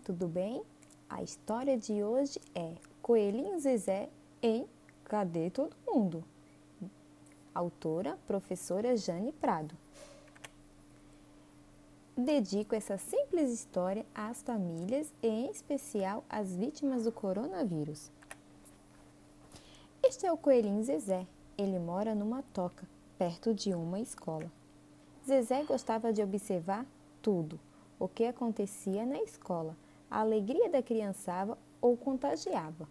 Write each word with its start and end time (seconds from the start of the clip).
tudo 0.00 0.26
bem? 0.26 0.62
A 1.08 1.22
história 1.22 1.76
de 1.76 2.02
hoje 2.02 2.40
é 2.54 2.74
Coelhinho 3.02 3.58
Zezé 3.60 4.08
em 4.42 4.66
Cadê 5.04 5.50
Todo 5.50 5.76
Mundo? 5.86 6.24
Autora, 7.54 8.18
professora 8.26 8.96
Jane 8.96 9.32
Prado. 9.32 9.74
Dedico 12.16 12.74
essa 12.74 12.96
simples 12.96 13.52
história 13.52 14.06
às 14.14 14.42
famílias 14.42 15.12
e, 15.22 15.28
em 15.28 15.50
especial, 15.50 16.24
às 16.28 16.56
vítimas 16.56 17.04
do 17.04 17.12
coronavírus. 17.12 18.10
Este 20.02 20.26
é 20.26 20.32
o 20.32 20.38
Coelhinho 20.38 20.82
Zezé. 20.82 21.26
Ele 21.58 21.78
mora 21.78 22.14
numa 22.14 22.42
toca, 22.54 22.88
perto 23.18 23.52
de 23.52 23.74
uma 23.74 24.00
escola. 24.00 24.50
Zezé 25.26 25.62
gostava 25.64 26.12
de 26.12 26.22
observar 26.22 26.86
tudo 27.20 27.60
o 27.98 28.08
que 28.08 28.24
acontecia 28.24 29.04
na 29.04 29.22
escola. 29.22 29.76
A 30.10 30.20
alegria 30.20 30.68
da 30.68 30.82
criançada 30.82 31.56
o 31.80 31.96
contagiava. 31.96 32.88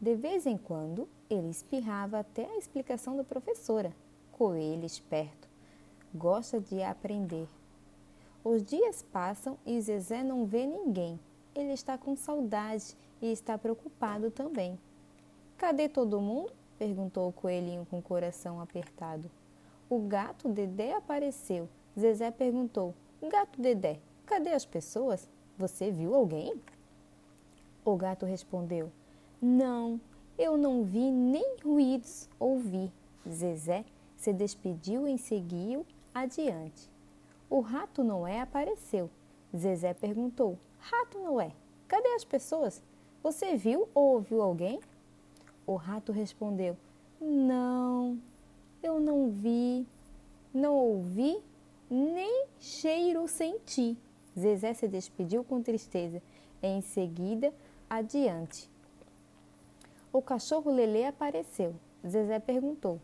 De 0.00 0.14
vez 0.14 0.46
em 0.46 0.56
quando, 0.56 1.08
ele 1.28 1.50
espirrava 1.50 2.18
até 2.18 2.46
a 2.46 2.56
explicação 2.56 3.16
da 3.16 3.24
professora. 3.24 3.92
Coelho 4.32 4.84
esperto. 4.84 5.48
Gosta 6.14 6.60
de 6.60 6.82
aprender. 6.82 7.48
Os 8.42 8.62
dias 8.62 9.02
passam 9.02 9.58
e 9.66 9.80
Zezé 9.80 10.22
não 10.22 10.46
vê 10.46 10.66
ninguém. 10.66 11.18
Ele 11.54 11.72
está 11.72 11.98
com 11.98 12.16
saudade 12.16 12.96
e 13.20 13.30
está 13.30 13.58
preocupado 13.58 14.30
também. 14.30 14.78
Cadê 15.56 15.88
todo 15.88 16.20
mundo? 16.20 16.52
perguntou 16.78 17.28
o 17.28 17.32
coelhinho 17.32 17.86
com 17.86 17.98
o 17.98 18.02
coração 18.02 18.60
apertado. 18.60 19.30
O 19.88 20.00
gato 20.00 20.48
Dedé 20.48 20.94
apareceu. 20.94 21.68
Zezé 21.98 22.30
perguntou: 22.30 22.94
Gato 23.22 23.60
Dedé, 23.60 23.98
Cadê 24.26 24.50
as 24.50 24.66
pessoas? 24.66 25.28
Você 25.58 25.90
viu 25.90 26.14
alguém? 26.14 26.54
O 27.84 27.96
gato 27.96 28.26
respondeu: 28.26 28.92
Não, 29.40 29.98
eu 30.38 30.56
não 30.56 30.84
vi 30.84 31.10
nem 31.10 31.56
ruídos 31.64 32.28
ouvi. 32.38 32.92
Zezé 33.28 33.84
se 34.16 34.32
despediu 34.32 35.08
e 35.08 35.16
seguiu 35.16 35.86
adiante. 36.12 36.90
O 37.48 37.60
rato 37.60 38.04
Noé 38.04 38.40
apareceu. 38.40 39.08
Zezé 39.56 39.94
perguntou: 39.94 40.58
Rato 40.78 41.18
Noé, 41.20 41.52
cadê 41.88 42.08
as 42.08 42.24
pessoas? 42.24 42.82
Você 43.22 43.56
viu 43.56 43.88
ou 43.94 44.14
ouviu 44.14 44.42
alguém? 44.42 44.78
O 45.66 45.76
rato 45.76 46.12
respondeu: 46.12 46.76
Não, 47.20 48.18
eu 48.82 49.00
não 49.00 49.30
vi, 49.30 49.86
não 50.52 50.74
ouvi, 50.74 51.42
nem 51.88 52.46
cheiro 52.58 53.26
senti. 53.26 53.96
Zezé 54.38 54.74
se 54.74 54.86
despediu 54.86 55.42
com 55.42 55.62
tristeza. 55.62 56.22
Em 56.62 56.80
seguida, 56.80 57.52
adiante. 57.88 58.70
O 60.12 60.20
cachorro 60.20 60.70
Lelê 60.70 61.04
apareceu. 61.04 61.74
Zezé 62.06 62.38
perguntou: 62.38 63.00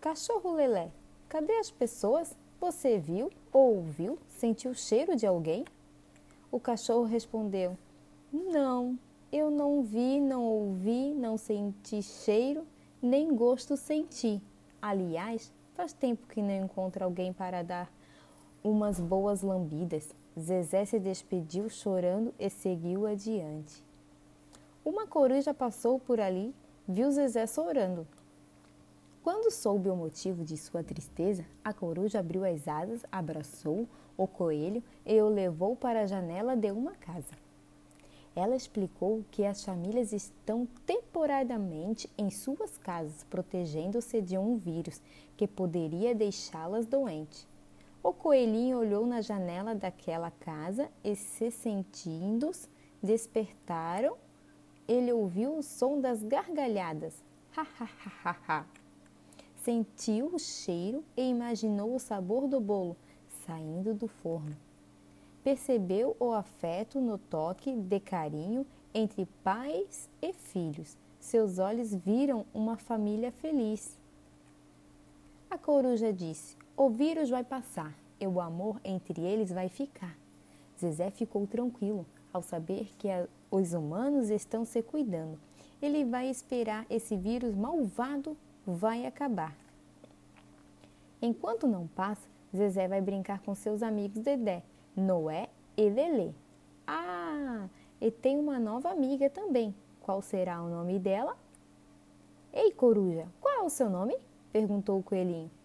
Cachorro 0.00 0.52
Lelé, 0.52 0.90
cadê 1.28 1.52
as 1.54 1.70
pessoas? 1.70 2.36
Você 2.60 2.98
viu 2.98 3.30
ou 3.52 3.76
ouviu? 3.76 4.18
Sentiu 4.28 4.72
o 4.72 4.74
cheiro 4.74 5.16
de 5.16 5.26
alguém? 5.26 5.64
O 6.52 6.58
cachorro 6.58 7.04
respondeu: 7.04 7.76
Não, 8.32 8.98
eu 9.32 9.50
não 9.50 9.82
vi, 9.82 10.20
não 10.20 10.42
ouvi, 10.44 11.14
não 11.14 11.36
senti 11.36 12.02
cheiro, 12.02 12.66
nem 13.00 13.34
gosto 13.34 13.76
senti. 13.76 14.42
Aliás, 14.82 15.52
faz 15.74 15.92
tempo 15.92 16.26
que 16.26 16.42
não 16.42 16.64
encontro 16.64 17.04
alguém 17.04 17.32
para 17.32 17.62
dar 17.62 17.90
umas 18.62 18.98
boas 19.00 19.42
lambidas. 19.42 20.14
Zezé 20.38 20.84
se 20.84 20.98
despediu 20.98 21.68
chorando 21.68 22.32
e 22.38 22.48
seguiu 22.48 23.06
adiante. 23.06 23.84
Uma 24.84 25.06
coruja 25.06 25.52
passou 25.52 25.98
por 25.98 26.20
ali, 26.20 26.54
viu 26.86 27.10
Zezé 27.10 27.46
chorando. 27.46 28.06
Quando 29.22 29.50
soube 29.50 29.90
o 29.90 29.96
motivo 29.96 30.44
de 30.44 30.56
sua 30.56 30.82
tristeza, 30.82 31.44
a 31.62 31.74
coruja 31.74 32.20
abriu 32.20 32.44
as 32.44 32.66
asas, 32.66 33.04
abraçou 33.12 33.86
o 34.16 34.26
coelho 34.26 34.82
e 35.04 35.20
o 35.20 35.28
levou 35.28 35.76
para 35.76 36.02
a 36.02 36.06
janela 36.06 36.56
de 36.56 36.70
uma 36.70 36.94
casa. 36.94 37.34
Ela 38.34 38.54
explicou 38.54 39.24
que 39.30 39.44
as 39.44 39.64
famílias 39.64 40.12
estão 40.12 40.66
temporariamente 40.86 42.08
em 42.16 42.30
suas 42.30 42.78
casas, 42.78 43.24
protegendo-se 43.24 44.22
de 44.22 44.38
um 44.38 44.56
vírus 44.56 45.02
que 45.36 45.46
poderia 45.46 46.14
deixá-las 46.14 46.86
doentes. 46.86 47.49
O 48.02 48.12
coelhinho 48.12 48.78
olhou 48.78 49.06
na 49.06 49.20
janela 49.20 49.74
daquela 49.74 50.30
casa 50.30 50.90
e, 51.04 51.14
se 51.14 51.50
sentindo, 51.50 52.50
despertaram. 53.02 54.16
Ele 54.88 55.12
ouviu 55.12 55.58
o 55.58 55.62
som 55.62 56.00
das 56.00 56.22
gargalhadas. 56.22 57.22
Ha, 57.56 57.62
ha, 57.62 57.84
ha, 57.84 58.12
ha, 58.24 58.36
ha. 58.48 58.66
Sentiu 59.56 60.34
o 60.34 60.38
cheiro 60.38 61.04
e 61.16 61.28
imaginou 61.28 61.94
o 61.94 62.00
sabor 62.00 62.48
do 62.48 62.58
bolo 62.58 62.96
saindo 63.46 63.94
do 63.94 64.06
forno. 64.06 64.56
Percebeu 65.42 66.16
o 66.20 66.32
afeto 66.32 67.00
no 67.00 67.18
toque 67.18 67.74
de 67.74 67.98
carinho 67.98 68.66
entre 68.92 69.26
pais 69.42 70.08
e 70.22 70.32
filhos. 70.32 70.96
Seus 71.18 71.58
olhos 71.58 71.94
viram 71.94 72.46
uma 72.52 72.76
família 72.76 73.32
feliz. 73.32 73.98
A 75.50 75.58
coruja 75.58 76.12
disse: 76.12 76.56
o 76.80 76.88
vírus 76.88 77.28
vai 77.28 77.44
passar 77.44 77.92
e 78.18 78.26
o 78.26 78.40
amor 78.40 78.80
entre 78.82 79.20
eles 79.20 79.52
vai 79.52 79.68
ficar. 79.68 80.16
Zezé 80.80 81.10
ficou 81.10 81.46
tranquilo 81.46 82.06
ao 82.32 82.40
saber 82.40 82.88
que 82.96 83.10
a, 83.10 83.28
os 83.50 83.74
humanos 83.74 84.30
estão 84.30 84.64
se 84.64 84.82
cuidando. 84.82 85.38
Ele 85.82 86.06
vai 86.06 86.30
esperar 86.30 86.86
esse 86.88 87.18
vírus 87.18 87.54
malvado 87.54 88.34
vai 88.66 89.04
acabar. 89.04 89.54
Enquanto 91.20 91.66
não 91.66 91.86
passa, 91.86 92.26
Zezé 92.56 92.88
vai 92.88 93.02
brincar 93.02 93.40
com 93.40 93.54
seus 93.54 93.82
amigos 93.82 94.22
Dedé, 94.22 94.62
Noé 94.96 95.50
e 95.76 95.86
Lelê. 95.90 96.30
Ah, 96.86 97.68
e 98.00 98.10
tem 98.10 98.38
uma 98.38 98.58
nova 98.58 98.88
amiga 98.88 99.28
também. 99.28 99.74
Qual 100.00 100.22
será 100.22 100.62
o 100.62 100.70
nome 100.70 100.98
dela? 100.98 101.36
Ei, 102.50 102.72
coruja, 102.72 103.28
qual 103.38 103.52
é 103.52 103.60
o 103.60 103.68
seu 103.68 103.90
nome? 103.90 104.16
perguntou 104.50 104.98
o 104.98 105.02
coelhinho. 105.02 105.59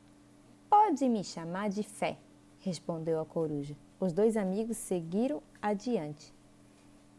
Pode 0.77 1.07
me 1.07 1.23
chamar 1.23 1.69
de 1.69 1.83
Fé, 1.83 2.17
respondeu 2.59 3.21
a 3.21 3.25
coruja. 3.25 3.77
Os 3.97 4.11
dois 4.11 4.35
amigos 4.35 4.75
seguiram 4.75 5.41
adiante. 5.61 6.33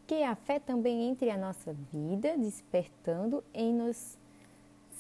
Que 0.06 0.22
a 0.22 0.37
fé 0.37 0.61
também 0.61 1.09
entre 1.09 1.31
a 1.31 1.39
nossa 1.39 1.72
vida, 1.72 2.37
despertando 2.37 3.43
em 3.55 3.72
nos 3.72 4.19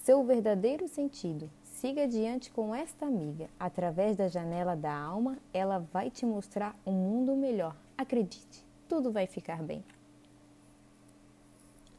seu 0.02 0.24
verdadeiro 0.24 0.88
sentido. 0.88 1.50
Siga 1.64 2.04
adiante 2.04 2.50
com 2.50 2.74
esta 2.74 3.04
amiga. 3.04 3.48
Através 3.60 4.16
da 4.16 4.26
janela 4.26 4.74
da 4.74 4.96
alma, 4.96 5.36
ela 5.52 5.78
vai 5.92 6.10
te 6.10 6.24
mostrar 6.24 6.74
um 6.84 6.92
mundo 6.92 7.36
melhor. 7.36 7.76
Acredite, 7.96 8.64
tudo 8.88 9.12
vai 9.12 9.26
ficar 9.26 9.62
bem. 9.62 9.84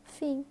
Fim. 0.06 0.44